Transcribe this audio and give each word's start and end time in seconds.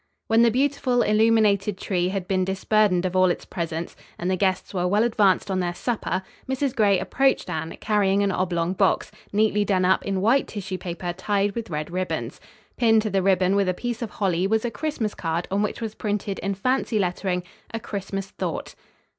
When 0.25 0.41
the 0.41 0.49
beautiful, 0.49 1.03
illuminated 1.03 1.77
tree 1.77 2.07
had 2.07 2.27
been 2.27 2.43
disburdened 2.43 3.05
of 3.05 3.15
all 3.15 3.27
its 3.29 3.45
presents 3.45 3.95
and 4.17 4.31
the 4.31 4.35
guests 4.35 4.73
were 4.73 4.87
well 4.87 5.03
advanced 5.03 5.51
on 5.51 5.59
their 5.59 5.75
supper, 5.75 6.23
Mrs. 6.49 6.75
Gray 6.75 6.97
approached 6.97 7.51
Anne, 7.51 7.77
carrying 7.79 8.23
an 8.23 8.31
oblong 8.31 8.73
box, 8.73 9.11
neatly 9.31 9.63
done 9.63 9.85
up 9.85 10.03
in 10.03 10.19
white 10.19 10.47
tissue 10.47 10.79
paper 10.79 11.13
tied 11.13 11.53
with 11.53 11.69
red 11.69 11.91
ribbons. 11.91 12.41
Pinned 12.77 13.03
to 13.03 13.11
the 13.11 13.21
ribbon 13.21 13.55
with 13.55 13.69
a 13.69 13.75
piece 13.75 14.01
of 14.01 14.09
holly 14.09 14.47
was 14.47 14.65
a 14.65 14.71
Christmas 14.71 15.13
card 15.13 15.47
on 15.51 15.61
which 15.61 15.81
was 15.81 15.93
printed 15.93 16.39
in 16.39 16.55
fancy 16.55 16.97
lettering 16.97 17.43
"A 17.71 17.79
Christmas 17.79 18.31
Thought." 18.31 18.73